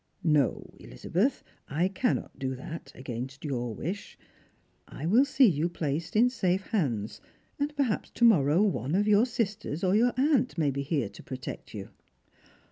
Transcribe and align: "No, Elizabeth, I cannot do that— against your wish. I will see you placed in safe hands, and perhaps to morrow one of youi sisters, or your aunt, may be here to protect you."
"No, 0.23 0.67
Elizabeth, 0.79 1.43
I 1.67 1.87
cannot 1.87 2.39
do 2.39 2.55
that— 2.55 2.91
against 2.95 3.45
your 3.45 3.75
wish. 3.75 4.17
I 4.87 5.05
will 5.05 5.25
see 5.25 5.45
you 5.45 5.69
placed 5.69 6.15
in 6.15 6.31
safe 6.31 6.63
hands, 6.65 7.21
and 7.59 7.75
perhaps 7.75 8.09
to 8.09 8.25
morrow 8.25 8.63
one 8.63 8.95
of 8.95 9.05
youi 9.05 9.27
sisters, 9.27 9.83
or 9.83 9.95
your 9.95 10.13
aunt, 10.17 10.57
may 10.57 10.71
be 10.71 10.81
here 10.81 11.09
to 11.09 11.21
protect 11.21 11.75
you." 11.75 11.89